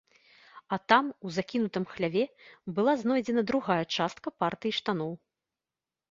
[0.75, 2.23] А там, у закінутым хляве,
[2.79, 5.13] была знойдзена другая частка партыі штаноў.